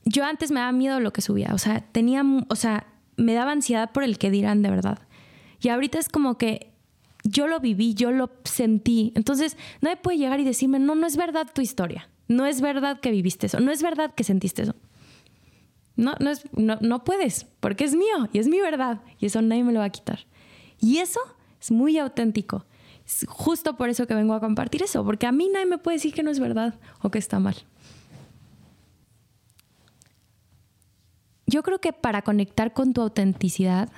yo 0.06 0.26
antes 0.26 0.50
me 0.50 0.60
daba 0.60 0.72
miedo 0.72 1.00
lo 1.00 1.14
que 1.14 1.22
subía, 1.22 1.52
o 1.54 1.60
sea, 1.60 1.82
tenía, 1.92 2.24
o 2.48 2.56
sea, 2.56 2.88
me 3.18 3.36
daba 3.36 3.52
ansiedad 3.52 3.92
por 3.92 4.04
el 4.04 4.18
que 4.18 4.32
dirán 4.32 4.64
de 4.64 4.72
verdad. 4.72 5.00
Y 5.62 5.70
ahorita 5.70 6.00
es 6.00 6.10
como 6.10 6.40
que 6.40 6.74
yo 7.24 7.48
lo 7.48 7.60
viví, 7.60 7.94
yo 7.94 8.10
lo 8.12 8.32
sentí. 8.44 9.14
Entonces, 9.16 9.56
nadie 9.82 9.98
puede 9.98 10.18
llegar 10.18 10.40
y 10.40 10.46
decirme, 10.46 10.80
no, 10.80 10.96
no 10.96 11.06
es 11.06 11.16
verdad 11.16 11.48
tu 11.54 11.62
historia. 11.62 12.10
No 12.32 12.46
es 12.46 12.62
verdad 12.62 13.02
que 13.02 13.12
viviste 13.12 13.48
eso. 13.48 13.60
No 13.60 13.72
es 13.72 13.84
verdad 13.84 14.16
que 14.16 14.24
sentiste 14.24 14.62
eso. 14.62 14.76
No, 15.98 16.14
no, 16.22 16.30
es, 16.30 16.44
no, 16.54 16.78
no 16.80 17.04
puedes, 17.04 17.46
porque 17.60 17.84
es 17.84 17.94
mío 17.94 18.30
y 18.32 18.40
es 18.40 18.48
mi 18.48 18.62
verdad. 18.62 19.02
Y 19.20 19.26
eso 19.26 19.42
nadie 19.42 19.66
me 19.66 19.74
lo 19.74 19.80
va 19.80 19.86
a 19.86 19.90
quitar. 19.90 20.20
Y 20.80 21.00
eso 21.00 21.20
es 21.60 21.72
muy 21.72 21.98
auténtico. 21.98 22.66
Es 23.06 23.26
justo 23.28 23.76
por 23.76 23.90
eso 23.90 24.08
que 24.08 24.16
vengo 24.16 24.34
a 24.34 24.40
compartir 24.40 24.82
eso, 24.82 25.04
porque 25.04 25.28
a 25.28 25.34
mí 25.34 25.50
nadie 25.50 25.66
me 25.66 25.78
puede 25.78 25.98
decir 25.98 26.14
que 26.14 26.24
no 26.24 26.32
es 26.32 26.40
verdad 26.40 26.76
o 27.02 27.12
que 27.12 27.20
está 27.20 27.38
mal. 27.40 27.58
Yo 31.46 31.64
creo 31.64 31.82
que 31.82 31.92
para 31.92 32.22
conectar 32.22 32.72
con 32.72 32.94
tu 32.94 33.02
autenticidad, 33.02 33.90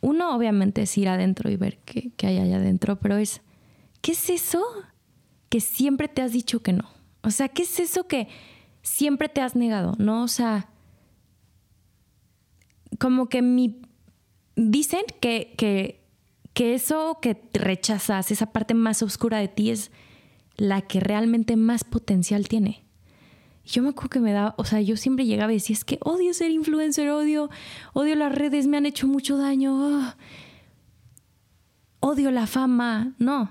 uno 0.00 0.34
obviamente 0.34 0.82
es 0.82 0.98
ir 0.98 1.08
adentro 1.08 1.48
y 1.48 1.56
ver 1.56 1.78
qué, 1.84 2.12
hay 2.26 2.38
allá 2.38 2.56
adentro, 2.56 2.98
pero 2.98 3.18
es, 3.18 3.40
¿qué 4.00 4.12
es 4.12 4.30
eso 4.30 4.64
que 5.50 5.60
siempre 5.60 6.08
te 6.08 6.22
has 6.22 6.32
dicho 6.32 6.62
que 6.62 6.72
no? 6.72 6.88
O 7.22 7.30
sea, 7.30 7.48
¿qué 7.48 7.64
es 7.64 7.78
eso 7.78 8.08
que 8.08 8.28
siempre 8.80 9.28
te 9.28 9.42
has 9.42 9.54
negado? 9.54 9.94
¿No? 9.98 10.22
O 10.22 10.28
sea, 10.28 10.70
como 12.98 13.28
que 13.28 13.42
mi... 13.42 13.82
Dicen 14.56 15.02
que, 15.20 15.54
que, 15.58 16.02
que 16.54 16.72
eso 16.74 17.18
que 17.20 17.38
rechazas, 17.52 18.30
esa 18.30 18.46
parte 18.46 18.72
más 18.72 19.02
oscura 19.02 19.38
de 19.38 19.48
ti 19.48 19.70
es 19.70 19.90
la 20.56 20.80
que 20.80 21.00
realmente 21.00 21.56
más 21.56 21.84
potencial 21.84 22.48
tiene 22.48 22.84
yo 23.64 23.82
me 23.82 23.90
acuerdo 23.90 24.10
que 24.10 24.20
me 24.20 24.32
daba, 24.32 24.54
o 24.58 24.64
sea, 24.64 24.80
yo 24.80 24.96
siempre 24.96 25.26
llegaba 25.26 25.52
y 25.52 25.56
decía, 25.56 25.74
es 25.74 25.84
que 25.84 25.98
odio 26.02 26.34
ser 26.34 26.50
influencer, 26.50 27.08
odio, 27.10 27.50
odio 27.92 28.16
las 28.16 28.34
redes, 28.34 28.66
me 28.66 28.76
han 28.76 28.86
hecho 28.86 29.06
mucho 29.06 29.36
daño, 29.36 29.78
ah, 29.80 30.16
odio 32.00 32.30
la 32.30 32.46
fama, 32.46 33.14
no. 33.18 33.50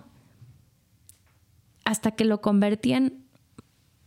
Hasta 1.86 2.12
que 2.12 2.26
lo 2.26 2.42
convertí 2.42 2.94
en, 2.94 3.26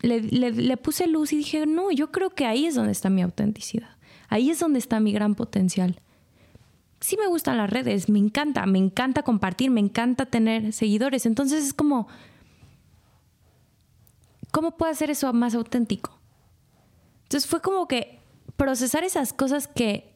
le, 0.01 0.21
le 0.21 0.77
puse 0.77 1.07
luz 1.07 1.33
y 1.33 1.39
dije, 1.39 1.67
no, 1.67 1.91
yo 1.91 2.13
creo 2.13 2.31
que 2.31 2.47
ahí 2.47 2.67
es 2.67 2.75
donde 2.75 2.93
está 2.93 3.11
mi 3.11 3.23
autenticidad, 3.23 3.97
ahí 4.29 4.51
es 4.51 4.59
donde 4.59 4.79
está 4.79 5.01
mi 5.01 5.13
gran 5.13 5.35
potencial. 5.35 6.01
Sí 7.01 7.17
me 7.17 7.27
gustan 7.27 7.57
las 7.57 7.69
redes, 7.69 8.09
me 8.09 8.21
encanta, 8.21 8.65
me 8.67 8.79
encanta 8.79 9.23
compartir, 9.23 9.71
me 9.71 9.81
encanta 9.81 10.27
tener 10.27 10.73
seguidores, 10.73 11.27
entonces 11.27 11.65
es 11.67 11.75
como 11.75 12.07
¿cómo 14.53 14.77
puedo 14.77 14.93
hacer 14.93 15.11
eso 15.11 15.33
más 15.33 15.57
auténtico? 15.57 16.17
Entonces 17.25 17.51
fue 17.51 17.61
como 17.61 17.89
que 17.89 18.21
procesar 18.57 19.03
esas 19.03 19.33
cosas 19.33 19.67
que 19.67 20.15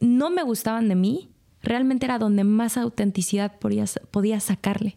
no 0.00 0.30
me 0.30 0.42
gustaban 0.42 0.88
de 0.88 0.96
mí, 0.96 1.30
realmente 1.62 2.06
era 2.06 2.18
donde 2.18 2.42
más 2.42 2.76
autenticidad 2.76 3.58
podía, 3.58 3.84
podía 4.10 4.40
sacarle. 4.40 4.96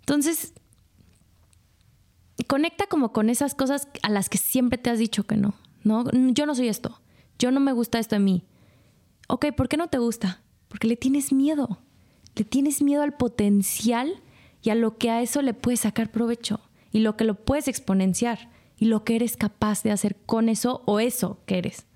Entonces, 0.00 0.54
conecta 2.52 2.86
como 2.86 3.14
con 3.14 3.30
esas 3.30 3.54
cosas 3.54 3.88
a 4.02 4.10
las 4.10 4.28
que 4.28 4.36
siempre 4.36 4.76
te 4.76 4.90
has 4.90 4.98
dicho 4.98 5.24
que 5.24 5.38
no. 5.38 5.54
No, 5.84 6.04
yo 6.34 6.44
no 6.44 6.54
soy 6.54 6.68
esto. 6.68 7.00
Yo 7.38 7.50
no 7.50 7.60
me 7.60 7.72
gusta 7.72 7.98
esto 7.98 8.14
de 8.14 8.18
mí. 8.18 8.44
Ok, 9.26 9.46
¿por 9.56 9.70
qué 9.70 9.78
no 9.78 9.88
te 9.88 9.96
gusta? 9.96 10.42
Porque 10.68 10.86
le 10.86 10.96
tienes 10.96 11.32
miedo. 11.32 11.78
Le 12.36 12.44
tienes 12.44 12.82
miedo 12.82 13.04
al 13.04 13.14
potencial 13.14 14.22
y 14.60 14.68
a 14.68 14.74
lo 14.74 14.98
que 14.98 15.08
a 15.08 15.22
eso 15.22 15.40
le 15.40 15.54
puedes 15.54 15.80
sacar 15.80 16.12
provecho 16.12 16.60
y 16.90 16.98
lo 16.98 17.16
que 17.16 17.24
lo 17.24 17.36
puedes 17.36 17.68
exponenciar 17.68 18.50
y 18.76 18.84
lo 18.84 19.02
que 19.02 19.16
eres 19.16 19.38
capaz 19.38 19.82
de 19.82 19.90
hacer 19.90 20.16
con 20.26 20.50
eso 20.50 20.82
o 20.84 21.00
eso 21.00 21.40
que 21.46 21.56
eres. 21.56 21.86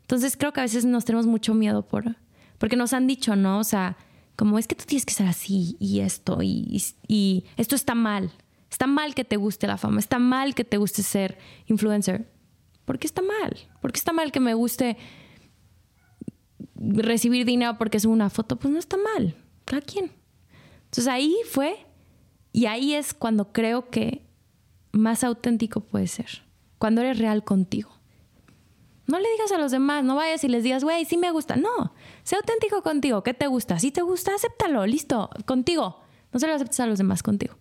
Entonces 0.00 0.36
creo 0.36 0.52
que 0.52 0.58
a 0.58 0.64
veces 0.64 0.86
nos 0.86 1.04
tenemos 1.04 1.26
mucho 1.28 1.54
miedo 1.54 1.86
por, 1.86 2.16
porque 2.58 2.74
nos 2.74 2.94
han 2.94 3.06
dicho, 3.06 3.36
¿no? 3.36 3.60
O 3.60 3.64
sea, 3.64 3.96
como 4.34 4.58
es 4.58 4.66
que 4.66 4.74
tú 4.74 4.86
tienes 4.88 5.06
que 5.06 5.14
ser 5.14 5.28
así 5.28 5.76
y 5.78 6.00
esto 6.00 6.42
y 6.42 7.44
esto 7.56 7.76
está 7.76 7.94
mal. 7.94 8.32
Está 8.70 8.86
mal 8.86 9.14
que 9.14 9.24
te 9.24 9.36
guste 9.36 9.66
la 9.66 9.76
fama, 9.76 9.98
está 9.98 10.18
mal 10.18 10.54
que 10.54 10.64
te 10.64 10.76
guste 10.76 11.02
ser 11.02 11.38
influencer. 11.66 12.30
¿Por 12.84 12.98
qué 12.98 13.06
está 13.06 13.22
mal? 13.22 13.56
¿Por 13.80 13.92
qué 13.92 13.98
está 13.98 14.12
mal 14.12 14.32
que 14.32 14.40
me 14.40 14.54
guste 14.54 14.96
recibir 16.74 17.44
dinero 17.44 17.76
porque 17.78 17.96
es 17.96 18.04
una 18.04 18.30
foto? 18.30 18.56
Pues 18.56 18.72
no 18.72 18.78
está 18.78 18.96
mal, 18.96 19.36
cada 19.64 19.82
quien. 19.82 20.12
Entonces 20.84 21.08
ahí 21.08 21.34
fue 21.50 21.86
y 22.52 22.66
ahí 22.66 22.94
es 22.94 23.14
cuando 23.14 23.52
creo 23.52 23.90
que 23.90 24.26
más 24.92 25.22
auténtico 25.24 25.80
puede 25.80 26.06
ser, 26.06 26.42
cuando 26.78 27.02
eres 27.02 27.18
real 27.18 27.44
contigo. 27.44 27.90
No 29.06 29.18
le 29.18 29.30
digas 29.32 29.52
a 29.52 29.58
los 29.58 29.72
demás, 29.72 30.04
no 30.04 30.16
vayas 30.16 30.44
y 30.44 30.48
les 30.48 30.62
digas, 30.62 30.84
güey, 30.84 31.06
sí 31.06 31.16
me 31.16 31.30
gusta. 31.30 31.56
No, 31.56 31.94
sé 32.24 32.36
auténtico 32.36 32.82
contigo. 32.82 33.22
¿Qué 33.22 33.32
te 33.32 33.46
gusta? 33.46 33.78
Si 33.78 33.90
te 33.90 34.02
gusta, 34.02 34.34
acéptalo, 34.34 34.84
listo, 34.86 35.30
contigo. 35.46 36.02
No 36.30 36.38
se 36.38 36.46
lo 36.46 36.54
aceptes 36.54 36.78
a 36.80 36.86
los 36.86 36.98
demás 36.98 37.22
contigo. 37.22 37.54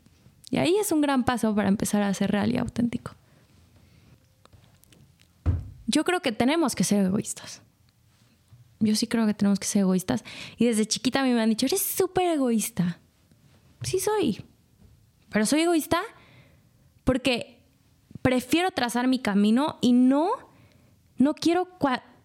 Y 0.50 0.58
ahí 0.58 0.76
es 0.78 0.92
un 0.92 1.02
gran 1.02 1.24
paso 1.24 1.54
para 1.54 1.68
empezar 1.68 2.02
a 2.02 2.14
ser 2.14 2.32
real 2.32 2.54
y 2.54 2.58
auténtico. 2.58 3.12
Yo 5.88 6.04
creo 6.04 6.22
que 6.22 6.32
tenemos 6.32 6.76
que 6.76 6.84
ser 6.84 7.06
egoístas. 7.06 7.62
Yo 8.80 8.96
sí 8.96 9.08
creo 9.08 9.26
que 9.26 9.34
tenemos 9.34 9.60
que 9.60 9.68
ser 9.68 9.82
egoístas. 9.82 10.24
Y 10.58 10.66
desde 10.66 10.86
chiquita 10.86 11.22
a 11.22 11.24
mí 11.24 11.32
me 11.32 11.42
han 11.42 11.50
dicho, 11.50 11.66
eres 11.66 11.82
súper 11.82 12.28
egoísta. 12.28 13.00
Sí 13.82 14.00
soy. 14.00 14.44
Pero 15.30 15.46
soy 15.46 15.62
egoísta 15.62 16.02
porque 17.04 17.64
prefiero 18.22 18.72
trazar 18.72 19.08
mi 19.08 19.20
camino 19.20 19.78
y 19.82 19.94
no, 19.94 20.30
no 21.18 21.34
quiero 21.34 21.68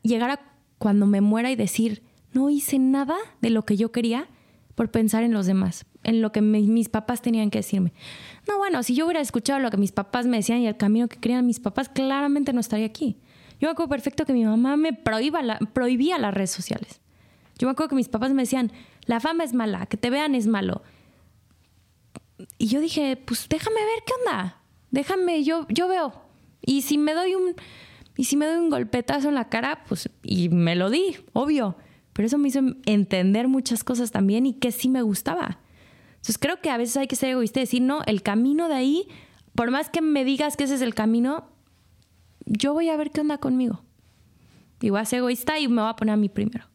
llegar 0.02 0.30
a 0.30 0.40
cuando 0.78 1.06
me 1.06 1.20
muera 1.20 1.50
y 1.50 1.56
decir, 1.56 2.02
no 2.32 2.50
hice 2.50 2.78
nada 2.78 3.16
de 3.40 3.50
lo 3.50 3.64
que 3.64 3.76
yo 3.76 3.92
quería 3.92 4.28
por 4.74 4.90
pensar 4.90 5.22
en 5.22 5.32
los 5.32 5.46
demás, 5.46 5.86
en 6.04 6.20
lo 6.20 6.32
que 6.32 6.40
mis 6.40 6.88
papás 6.88 7.22
tenían 7.22 7.50
que 7.50 7.58
decirme. 7.58 7.92
No, 8.48 8.58
bueno, 8.58 8.82
si 8.82 8.94
yo 8.94 9.06
hubiera 9.06 9.20
escuchado 9.20 9.60
lo 9.60 9.70
que 9.70 9.76
mis 9.76 9.92
papás 9.92 10.26
me 10.26 10.38
decían 10.38 10.60
y 10.60 10.66
el 10.66 10.76
camino 10.76 11.08
que 11.08 11.18
querían 11.18 11.46
mis 11.46 11.60
papás, 11.60 11.88
claramente 11.88 12.52
no 12.52 12.60
estaría 12.60 12.86
aquí. 12.86 13.18
Yo 13.60 13.68
me 13.68 13.72
acuerdo 13.72 13.90
perfecto 13.90 14.24
que 14.24 14.32
mi 14.32 14.44
mamá 14.44 14.76
me 14.76 14.92
prohibía 14.92 16.18
las 16.18 16.34
redes 16.34 16.50
sociales. 16.50 17.00
Yo 17.58 17.68
me 17.68 17.72
acuerdo 17.72 17.90
que 17.90 17.96
mis 17.96 18.08
papás 18.08 18.32
me 18.32 18.42
decían, 18.42 18.72
la 19.04 19.20
fama 19.20 19.44
es 19.44 19.54
mala, 19.54 19.86
que 19.86 19.96
te 19.96 20.10
vean 20.10 20.34
es 20.34 20.46
malo, 20.46 20.82
y 22.58 22.66
yo 22.66 22.80
dije, 22.80 23.16
pues 23.16 23.48
déjame 23.48 23.76
ver 23.76 24.02
qué 24.06 24.12
onda. 24.20 24.60
Déjame, 24.90 25.44
yo, 25.44 25.66
yo 25.68 25.88
veo. 25.88 26.12
Y 26.60 26.82
si 26.82 26.98
me 26.98 27.14
doy 27.14 27.34
un, 27.34 27.54
y 28.16 28.24
si 28.24 28.36
me 28.36 28.46
doy 28.46 28.58
un 28.58 28.70
golpetazo 28.70 29.28
en 29.28 29.34
la 29.34 29.48
cara, 29.48 29.84
pues, 29.88 30.10
y 30.22 30.48
me 30.48 30.76
lo 30.76 30.90
di, 30.90 31.16
obvio. 31.32 31.76
Pero 32.12 32.26
eso 32.26 32.38
me 32.38 32.48
hizo 32.48 32.60
entender 32.84 33.48
muchas 33.48 33.84
cosas 33.84 34.10
también 34.10 34.46
y 34.46 34.54
que 34.54 34.70
sí 34.70 34.88
me 34.88 35.02
gustaba. 35.02 35.58
Entonces 36.22 36.38
creo 36.38 36.60
que 36.60 36.70
a 36.70 36.76
veces 36.76 36.96
hay 36.96 37.08
que 37.08 37.16
ser 37.16 37.30
egoísta 37.30 37.58
y 37.58 37.64
decir, 37.64 37.82
no, 37.82 38.02
el 38.06 38.22
camino 38.22 38.68
de 38.68 38.76
ahí, 38.76 39.08
por 39.56 39.72
más 39.72 39.90
que 39.90 40.00
me 40.00 40.24
digas 40.24 40.56
que 40.56 40.62
ese 40.62 40.76
es 40.76 40.80
el 40.80 40.94
camino, 40.94 41.48
yo 42.46 42.72
voy 42.72 42.90
a 42.90 42.96
ver 42.96 43.10
qué 43.10 43.22
onda 43.22 43.38
conmigo. 43.38 43.82
Y 44.80 44.90
voy 44.90 45.00
a 45.00 45.04
ser 45.04 45.18
egoísta 45.18 45.58
y 45.58 45.66
me 45.66 45.82
voy 45.82 45.90
a 45.90 45.96
poner 45.96 46.12
a 46.12 46.16
mí 46.16 46.28
primero. 46.28 46.66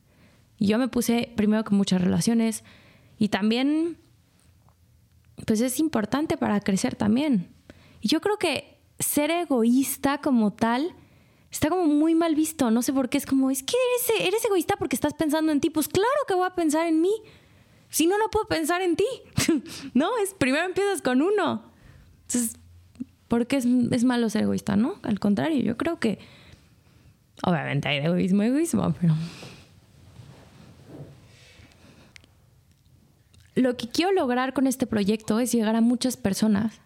Y 0.57 0.67
yo 0.67 0.77
me 0.77 0.89
puse 0.89 1.31
primero 1.37 1.63
con 1.63 1.77
muchas 1.77 2.01
relaciones 2.01 2.65
y 3.17 3.29
también 3.29 3.97
pues 5.45 5.61
es 5.61 5.79
importante 5.79 6.35
para 6.35 6.59
crecer 6.59 6.97
también. 6.97 7.55
Y 8.01 8.09
yo 8.09 8.19
creo 8.19 8.37
que 8.37 8.81
ser 8.99 9.31
egoísta 9.31 10.17
como 10.17 10.51
tal 10.51 10.93
está 11.49 11.69
como 11.69 11.85
muy 11.85 12.15
mal 12.15 12.35
visto. 12.35 12.69
No 12.69 12.81
sé 12.81 12.91
por 12.91 13.07
qué 13.07 13.17
es 13.17 13.25
como, 13.25 13.49
es 13.49 13.63
que 13.63 13.75
eres, 14.11 14.27
eres 14.27 14.43
egoísta 14.43 14.75
porque 14.75 14.97
estás 14.97 15.13
pensando 15.13 15.53
en 15.53 15.61
ti. 15.61 15.69
Pues 15.69 15.87
claro 15.87 16.09
que 16.27 16.33
voy 16.33 16.47
a 16.47 16.53
pensar 16.53 16.85
en 16.85 16.99
mí. 16.99 17.11
Si 17.89 18.07
no, 18.07 18.17
no 18.17 18.29
puedo 18.29 18.47
pensar 18.47 18.81
en 18.81 18.95
ti. 18.95 19.05
no, 19.93 20.17
es 20.17 20.33
primero 20.33 20.65
empiezas 20.65 21.01
con 21.01 21.21
uno. 21.21 21.63
Entonces, 22.23 22.57
¿por 23.27 23.47
qué 23.47 23.57
es, 23.57 23.65
es 23.65 24.03
malo 24.03 24.29
ser 24.29 24.43
egoísta? 24.43 24.75
No, 24.75 24.99
al 25.03 25.19
contrario, 25.19 25.61
yo 25.63 25.77
creo 25.77 25.99
que 25.99 26.19
obviamente 27.43 27.87
hay 27.87 27.97
egoísmo, 27.97 28.43
egoísmo, 28.43 28.93
pero 28.99 29.15
lo 33.57 33.75
que 33.75 33.87
quiero 33.89 34.11
lograr 34.11 34.53
con 34.53 34.67
este 34.67 34.85
proyecto 34.85 35.39
es 35.39 35.51
llegar 35.51 35.75
a 35.75 35.81
muchas 35.81 36.15
personas. 36.15 36.79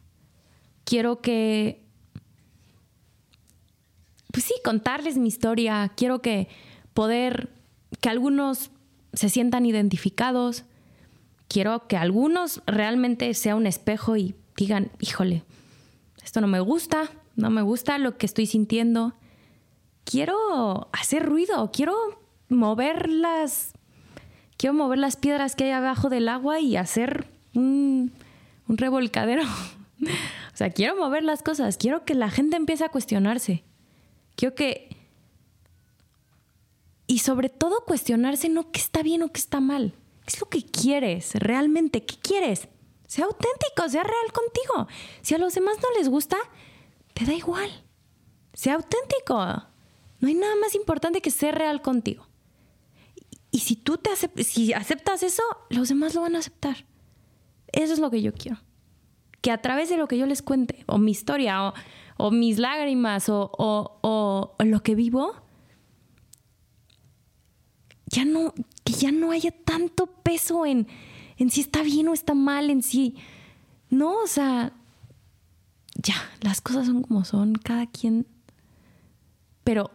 Quiero 0.85 1.21
que, 1.21 1.83
pues 4.31 4.45
sí, 4.45 4.53
contarles 4.63 5.17
mi 5.17 5.27
historia. 5.27 5.91
Quiero 5.95 6.21
que 6.21 6.47
poder, 6.93 7.49
que 7.99 8.09
algunos 8.09 8.71
se 9.13 9.29
sientan 9.29 9.65
identificados. 9.65 10.63
Quiero 11.51 11.85
que 11.85 11.97
algunos 11.97 12.61
realmente 12.65 13.33
sea 13.33 13.57
un 13.57 13.67
espejo 13.67 14.15
y 14.15 14.35
digan, 14.55 14.89
híjole, 15.01 15.43
esto 16.23 16.39
no 16.39 16.47
me 16.47 16.61
gusta, 16.61 17.09
no 17.35 17.49
me 17.49 17.61
gusta 17.61 17.97
lo 17.97 18.17
que 18.17 18.25
estoy 18.25 18.45
sintiendo. 18.45 19.15
Quiero 20.05 20.87
hacer 20.93 21.25
ruido, 21.25 21.69
quiero 21.73 21.93
mover 22.47 23.09
las 23.09 23.73
quiero 24.55 24.73
mover 24.75 24.99
las 24.99 25.17
piedras 25.17 25.57
que 25.57 25.65
hay 25.65 25.71
abajo 25.71 26.07
del 26.07 26.29
agua 26.29 26.61
y 26.61 26.77
hacer 26.77 27.27
un, 27.53 28.13
un 28.69 28.77
revolcadero. 28.77 29.43
o 30.01 30.55
sea, 30.55 30.69
quiero 30.69 30.95
mover 30.95 31.23
las 31.25 31.43
cosas, 31.43 31.75
quiero 31.75 32.05
que 32.05 32.15
la 32.15 32.29
gente 32.29 32.55
empiece 32.55 32.85
a 32.85 32.89
cuestionarse. 32.89 33.65
Quiero 34.37 34.55
que... 34.55 34.95
Y 37.07 37.19
sobre 37.19 37.49
todo 37.49 37.83
cuestionarse 37.85 38.47
no 38.47 38.71
qué 38.71 38.79
está 38.79 39.03
bien 39.03 39.21
o 39.21 39.33
qué 39.33 39.41
está 39.41 39.59
mal. 39.59 39.95
¿Qué 40.31 40.37
es 40.37 40.41
lo 40.41 40.49
que 40.49 40.63
quieres? 40.63 41.35
¿Realmente 41.35 42.05
qué 42.05 42.15
quieres? 42.15 42.69
Sea 43.05 43.25
auténtico, 43.25 43.89
sea 43.89 44.03
real 44.03 44.31
contigo. 44.31 44.87
Si 45.21 45.35
a 45.35 45.37
los 45.37 45.53
demás 45.53 45.75
no 45.81 45.89
les 45.97 46.07
gusta, 46.07 46.37
te 47.13 47.25
da 47.25 47.33
igual. 47.33 47.69
Sea 48.53 48.75
auténtico. 48.75 49.35
No 49.35 50.27
hay 50.29 50.35
nada 50.35 50.55
más 50.55 50.73
importante 50.73 51.21
que 51.21 51.31
ser 51.31 51.55
real 51.55 51.81
contigo. 51.81 52.27
Y 53.51 53.59
si 53.59 53.75
tú 53.75 53.97
te 53.97 54.11
si 54.45 54.71
aceptas 54.71 55.21
eso, 55.21 55.43
los 55.69 55.89
demás 55.89 56.15
lo 56.15 56.21
van 56.21 56.37
a 56.37 56.39
aceptar. 56.39 56.85
Eso 57.73 57.91
es 57.91 57.99
lo 57.99 58.09
que 58.09 58.21
yo 58.21 58.33
quiero. 58.33 58.57
Que 59.41 59.51
a 59.51 59.61
través 59.61 59.89
de 59.89 59.97
lo 59.97 60.07
que 60.07 60.17
yo 60.17 60.25
les 60.27 60.41
cuente, 60.41 60.85
o 60.87 60.97
mi 60.97 61.11
historia, 61.11 61.73
o, 62.15 62.31
mis 62.31 62.57
lágrimas, 62.57 63.27
o, 63.27 63.51
o, 63.57 64.55
lo 64.63 64.81
que 64.81 64.95
vivo, 64.95 65.35
ya 68.05 68.23
no, 68.23 68.53
que 68.83 68.93
ya 68.93 69.11
no 69.11 69.31
haya 69.31 69.51
tanto 69.51 70.07
peso 70.07 70.65
en, 70.65 70.87
en 71.37 71.49
si 71.49 71.61
está 71.61 71.83
bien 71.83 72.07
o 72.07 72.13
está 72.13 72.33
mal, 72.33 72.69
en 72.69 72.83
si. 72.83 73.15
No, 73.89 74.23
o 74.23 74.27
sea, 74.27 74.73
ya, 75.95 76.15
las 76.41 76.61
cosas 76.61 76.87
son 76.87 77.03
como 77.03 77.25
son, 77.25 77.55
cada 77.55 77.87
quien. 77.87 78.27
Pero 79.63 79.91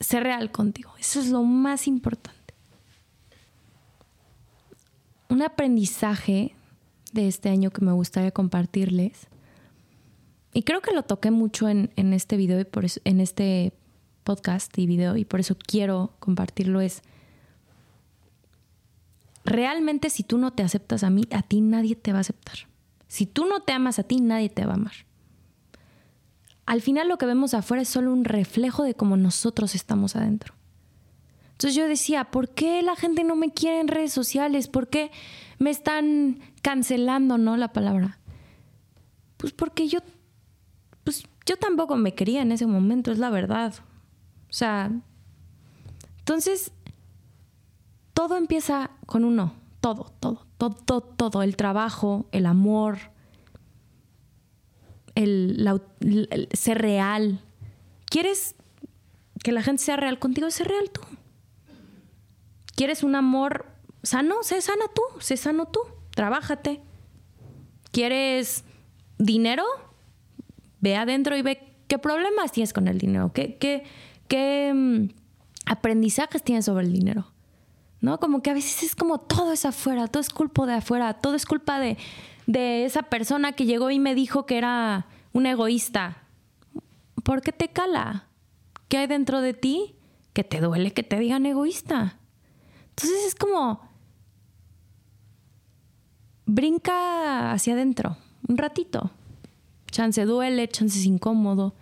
ser 0.00 0.22
real 0.24 0.50
contigo, 0.50 0.92
eso 0.98 1.20
es 1.20 1.28
lo 1.28 1.42
más 1.42 1.86
importante. 1.86 2.54
Un 5.28 5.42
aprendizaje 5.42 6.54
de 7.12 7.28
este 7.28 7.48
año 7.48 7.70
que 7.70 7.84
me 7.84 7.92
gustaría 7.92 8.30
compartirles, 8.30 9.28
y 10.56 10.62
creo 10.62 10.80
que 10.80 10.94
lo 10.94 11.02
toqué 11.02 11.30
mucho 11.30 11.68
en, 11.68 11.90
este 12.14 12.38
video 12.38 12.58
y 12.58 12.64
por 12.64 12.86
eso, 12.86 12.98
en 13.04 13.20
este 13.20 13.74
podcast 14.24 14.76
y 14.78 14.86
video, 14.86 15.18
y 15.18 15.26
por 15.26 15.38
eso 15.38 15.54
quiero 15.54 16.14
compartirlo, 16.18 16.80
es 16.80 17.02
realmente 19.46 20.10
si 20.10 20.22
tú 20.22 20.38
no 20.38 20.52
te 20.52 20.62
aceptas 20.62 21.02
a 21.02 21.10
mí, 21.10 21.22
a 21.30 21.42
ti 21.42 21.60
nadie 21.60 21.96
te 21.96 22.12
va 22.12 22.18
a 22.18 22.20
aceptar. 22.20 22.68
Si 23.08 23.26
tú 23.26 23.46
no 23.46 23.60
te 23.60 23.72
amas 23.72 23.98
a 23.98 24.02
ti, 24.02 24.20
nadie 24.20 24.50
te 24.50 24.66
va 24.66 24.72
a 24.72 24.76
amar 24.76 25.06
al 26.66 26.82
final 26.82 27.08
lo 27.08 27.16
que 27.16 27.26
vemos 27.26 27.54
afuera 27.54 27.82
es 27.82 27.88
solo 27.88 28.12
un 28.12 28.24
reflejo 28.24 28.82
de 28.82 28.94
cómo 28.94 29.16
nosotros 29.16 29.74
estamos 29.74 30.16
adentro. 30.16 30.54
Entonces 31.52 31.76
yo 31.76 31.88
decía, 31.88 32.24
¿por 32.24 32.50
qué 32.50 32.82
la 32.82 32.96
gente 32.96 33.24
no 33.24 33.36
me 33.36 33.52
quiere 33.52 33.80
en 33.80 33.88
redes 33.88 34.12
sociales? 34.12 34.68
¿Por 34.68 34.88
qué 34.88 35.10
me 35.58 35.70
están 35.70 36.40
cancelando, 36.60 37.38
no 37.38 37.56
la 37.56 37.72
palabra? 37.72 38.18
Pues 39.38 39.52
porque 39.52 39.88
yo, 39.88 40.00
pues 41.04 41.22
yo 41.46 41.56
tampoco 41.56 41.96
me 41.96 42.14
quería 42.14 42.42
en 42.42 42.52
ese 42.52 42.66
momento, 42.66 43.12
es 43.12 43.18
la 43.18 43.30
verdad. 43.30 43.72
O 44.50 44.52
sea, 44.52 44.90
entonces 46.18 46.72
todo 48.16 48.38
empieza 48.38 48.92
con 49.04 49.26
uno, 49.26 49.52
todo, 49.82 50.10
todo, 50.20 50.46
todo, 50.56 51.02
todo, 51.02 51.42
el 51.42 51.54
trabajo, 51.54 52.24
el 52.32 52.46
amor, 52.46 52.96
el, 55.14 56.48
ser 56.54 56.78
real. 56.78 57.40
¿Quieres 58.06 58.54
que 59.44 59.52
la 59.52 59.62
gente 59.62 59.82
sea 59.82 59.96
real 59.96 60.18
contigo? 60.18 60.50
Sé 60.50 60.64
real 60.64 60.90
tú. 60.90 61.02
¿Quieres 62.74 63.02
un 63.02 63.16
amor 63.16 63.66
sano? 64.02 64.36
Sé 64.40 64.62
sana 64.62 64.86
tú, 64.94 65.02
sé 65.20 65.36
sano 65.36 65.66
tú. 65.66 65.80
Trabájate. 66.12 66.80
¿Quieres 67.92 68.64
dinero? 69.18 69.64
Ve 70.80 70.96
adentro 70.96 71.36
y 71.36 71.42
ve 71.42 71.76
qué 71.86 71.98
problemas 71.98 72.50
tienes 72.50 72.72
con 72.72 72.88
el 72.88 72.96
dinero, 72.96 73.30
qué, 73.34 73.58
qué, 73.58 73.84
qué 74.26 74.72
mm, 74.74 75.10
aprendizajes 75.66 76.42
tienes 76.42 76.64
sobre 76.64 76.86
el 76.86 76.94
dinero. 76.94 77.35
¿No? 78.06 78.20
Como 78.20 78.40
que 78.40 78.50
a 78.50 78.54
veces 78.54 78.84
es 78.84 78.94
como 78.94 79.18
todo 79.18 79.50
es 79.50 79.64
afuera, 79.64 80.06
todo 80.06 80.20
es 80.20 80.30
culpa 80.30 80.64
de 80.64 80.74
afuera, 80.74 81.14
todo 81.14 81.34
es 81.34 81.44
culpa 81.44 81.80
de, 81.80 81.98
de 82.46 82.84
esa 82.84 83.02
persona 83.02 83.50
que 83.50 83.66
llegó 83.66 83.90
y 83.90 83.98
me 83.98 84.14
dijo 84.14 84.46
que 84.46 84.58
era 84.58 85.08
un 85.32 85.44
egoísta. 85.44 86.22
¿Por 87.24 87.42
qué 87.42 87.50
te 87.50 87.66
cala? 87.70 88.28
¿Qué 88.86 88.98
hay 88.98 89.08
dentro 89.08 89.40
de 89.40 89.54
ti 89.54 89.96
que 90.34 90.44
te 90.44 90.60
duele 90.60 90.92
que 90.92 91.02
te 91.02 91.18
digan 91.18 91.46
egoísta? 91.46 92.20
Entonces 92.90 93.26
es 93.26 93.34
como 93.34 93.80
brinca 96.44 97.50
hacia 97.50 97.72
adentro 97.72 98.18
un 98.46 98.56
ratito. 98.56 99.10
Chance 99.90 100.26
duele, 100.26 100.68
chance 100.68 100.96
es 100.96 101.06
incómodo, 101.06 101.74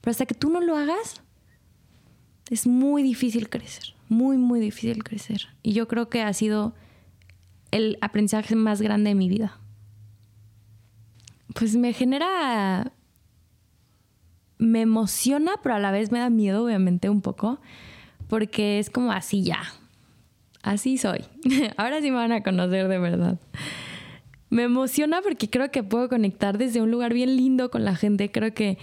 pero 0.00 0.10
hasta 0.10 0.26
que 0.26 0.34
tú 0.34 0.50
no 0.50 0.60
lo 0.60 0.76
hagas 0.76 1.22
es 2.50 2.66
muy 2.66 3.02
difícil 3.02 3.48
crecer, 3.48 3.94
muy 4.08 4.36
muy 4.36 4.60
difícil 4.60 5.04
crecer. 5.04 5.48
Y 5.62 5.72
yo 5.72 5.88
creo 5.88 6.08
que 6.08 6.22
ha 6.22 6.32
sido 6.32 6.74
el 7.70 7.98
aprendizaje 8.00 8.56
más 8.56 8.80
grande 8.80 9.10
de 9.10 9.14
mi 9.14 9.28
vida 9.28 9.58
pues 11.58 11.76
me 11.76 11.92
genera, 11.92 12.92
me 14.58 14.82
emociona, 14.82 15.52
pero 15.62 15.74
a 15.74 15.78
la 15.78 15.90
vez 15.90 16.12
me 16.12 16.18
da 16.18 16.30
miedo, 16.30 16.64
obviamente, 16.64 17.08
un 17.08 17.20
poco, 17.20 17.60
porque 18.28 18.78
es 18.78 18.90
como 18.90 19.12
así 19.12 19.42
ya, 19.42 19.62
así 20.62 20.98
soy. 20.98 21.24
Ahora 21.76 22.00
sí 22.00 22.10
me 22.10 22.16
van 22.16 22.32
a 22.32 22.42
conocer 22.42 22.88
de 22.88 22.98
verdad. 22.98 23.40
Me 24.50 24.62
emociona 24.62 25.20
porque 25.20 25.50
creo 25.50 25.70
que 25.70 25.82
puedo 25.82 26.08
conectar 26.08 26.58
desde 26.58 26.80
un 26.80 26.90
lugar 26.90 27.12
bien 27.12 27.36
lindo 27.36 27.70
con 27.70 27.84
la 27.84 27.96
gente. 27.96 28.30
Creo 28.30 28.54
que, 28.54 28.78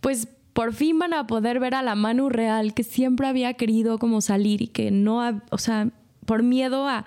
pues, 0.00 0.28
por 0.52 0.72
fin 0.74 0.98
van 0.98 1.14
a 1.14 1.26
poder 1.26 1.60
ver 1.60 1.74
a 1.74 1.82
la 1.82 1.94
Manu 1.94 2.28
real 2.28 2.74
que 2.74 2.84
siempre 2.84 3.26
había 3.26 3.54
querido 3.54 3.98
como 3.98 4.20
salir 4.20 4.62
y 4.62 4.68
que 4.68 4.90
no, 4.90 5.42
o 5.50 5.58
sea, 5.58 5.90
por 6.26 6.42
miedo 6.42 6.88
a, 6.88 7.06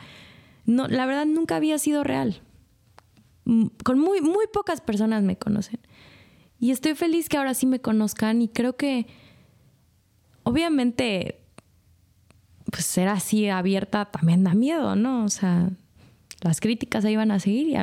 no, 0.65 0.87
la 0.87 1.05
verdad 1.05 1.25
nunca 1.25 1.55
había 1.55 1.77
sido 1.77 2.03
real 2.03 2.41
con 3.83 3.99
muy, 3.99 4.21
muy 4.21 4.47
pocas 4.51 4.81
personas 4.81 5.23
me 5.23 5.37
conocen. 5.37 5.79
Y 6.59 6.71
estoy 6.71 6.95
feliz 6.95 7.27
que 7.27 7.37
ahora 7.37 7.53
sí 7.53 7.65
me 7.65 7.79
conozcan 7.81 8.41
y 8.41 8.47
creo 8.47 8.77
que 8.77 9.07
obviamente 10.43 11.39
pues 12.71 12.85
ser 12.85 13.07
así 13.07 13.49
abierta 13.49 14.05
también 14.05 14.43
da 14.43 14.53
miedo, 14.53 14.95
¿no? 14.95 15.25
O 15.25 15.29
sea, 15.29 15.69
las 16.41 16.59
críticas 16.59 17.05
ahí 17.05 17.15
van 17.15 17.31
a 17.31 17.39
seguir 17.39 17.77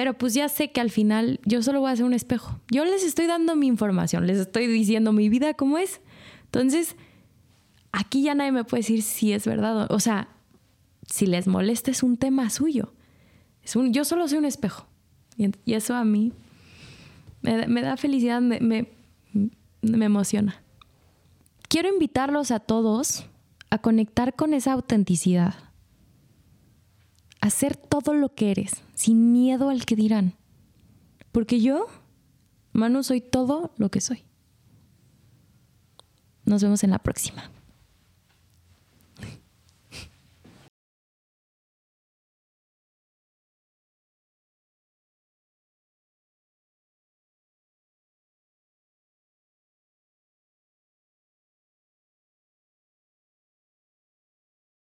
Pero 0.00 0.16
pues 0.16 0.32
ya 0.32 0.48
sé 0.48 0.72
que 0.72 0.80
al 0.80 0.90
final 0.90 1.40
yo 1.44 1.62
solo 1.62 1.80
voy 1.80 1.90
a 1.90 1.96
ser 1.96 2.06
un 2.06 2.14
espejo. 2.14 2.58
Yo 2.70 2.86
les 2.86 3.04
estoy 3.04 3.26
dando 3.26 3.54
mi 3.54 3.66
información, 3.66 4.26
les 4.26 4.38
estoy 4.38 4.66
diciendo 4.66 5.12
mi 5.12 5.28
vida 5.28 5.52
como 5.52 5.76
es. 5.76 6.00
Entonces, 6.44 6.96
aquí 7.92 8.22
ya 8.22 8.34
nadie 8.34 8.50
me 8.50 8.64
puede 8.64 8.80
decir 8.80 9.02
si 9.02 9.34
es 9.34 9.44
verdad. 9.44 9.92
O 9.92 10.00
sea, 10.00 10.28
si 11.06 11.26
les 11.26 11.46
molesta 11.46 11.90
es 11.90 12.02
un 12.02 12.16
tema 12.16 12.48
suyo 12.48 12.94
yo 13.90 14.06
solo 14.06 14.26
soy 14.26 14.38
un 14.38 14.46
espejo. 14.46 14.86
Y, 15.36 15.74
eso 15.74 15.94
a 15.94 16.02
mí 16.02 16.32
me, 17.42 17.82
da 17.82 17.98
felicidad, 17.98 18.40
me, 18.40 18.60
me 18.62 18.88
emociona. 19.82 20.62
Quiero 21.68 21.90
invitarlos 21.90 22.52
a 22.52 22.60
todos 22.60 23.26
a 23.68 23.76
conectar 23.76 24.34
con 24.34 24.54
esa 24.54 24.72
autenticidad. 24.72 25.54
A 27.40 27.50
ser 27.50 27.76
todo 27.76 28.14
lo 28.14 28.34
que 28.34 28.50
eres, 28.50 28.82
sin 28.94 29.32
miedo 29.32 29.70
al 29.70 29.86
que 29.86 29.96
dirán. 29.96 30.34
Porque 31.32 31.60
yo, 31.60 31.86
Manu, 32.72 33.02
soy 33.02 33.20
todo 33.20 33.72
lo 33.76 33.90
que 33.90 34.00
soy. 34.00 34.24
Nos 36.44 36.62
vemos 36.62 36.82
en 36.84 36.90
la 36.90 36.98
próxima. 36.98 37.50